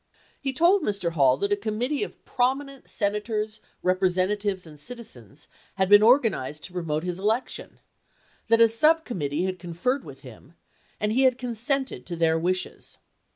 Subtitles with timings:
[0.39, 1.11] He told Mr.
[1.11, 6.73] Hall that a committee of prominent Senators, Represent atives and citizens had been organized to
[6.73, 7.77] promote his election;
[8.47, 10.55] that a sub committee had conferred with him,
[10.99, 12.97] and he had consented to their wishes.